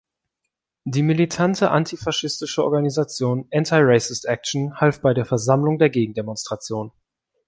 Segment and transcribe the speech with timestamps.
[0.83, 6.91] Die militante, antifaschistische Organisation Anti-Racist Action half bei der Versammlung der Gegendemonstration.